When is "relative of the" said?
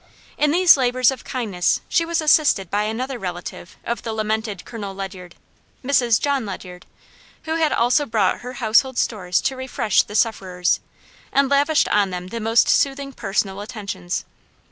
3.19-4.13